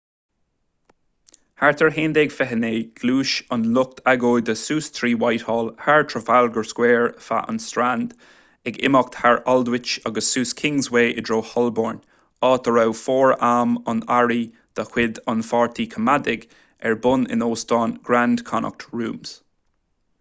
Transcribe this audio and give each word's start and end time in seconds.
thart 1.59 1.79
ar 1.87 1.91
11:29 2.03 2.85
ghluais 2.99 3.33
an 3.55 3.65
lucht 3.75 3.99
agóide 4.13 4.55
suas 4.61 4.87
trí 4.99 5.09
whitehall 5.23 5.69
thar 5.83 6.01
trafalgar 6.13 6.63
square 6.69 7.05
feadh 7.27 7.51
an 7.53 7.59
strand 7.67 8.15
ag 8.71 8.81
imeacht 8.89 9.19
thar 9.19 9.37
aldwych 9.53 9.93
agus 10.11 10.31
suas 10.37 10.55
kingsway 10.63 11.05
i 11.11 11.25
dtreo 11.29 11.39
holborn 11.51 12.01
áit 12.51 12.71
a 12.73 12.75
raibh 12.79 12.97
fóram 13.03 13.77
an 13.95 14.03
earraí 14.19 14.41
de 14.81 14.87
chuid 14.95 15.23
an 15.35 15.47
pháirtí 15.51 15.89
coimeádaigh 15.95 16.49
ar 16.91 16.99
bun 17.07 17.31
in 17.37 17.47
óstán 17.51 17.97
grand 18.11 18.45
connaught 18.51 18.89
rooms 19.01 19.37